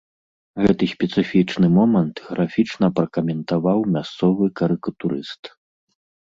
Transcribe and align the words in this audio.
Гэты 0.67 0.87
спецыфічны 0.93 1.67
момант 1.79 2.17
графічна 2.31 2.87
пракаментаваў 2.97 3.87
мясцовы 3.99 4.45
карыкатурыст. 4.63 5.43